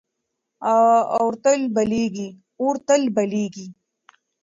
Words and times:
اور 1.17 1.29
تل 1.43 1.59
بلېږي. 3.33 3.65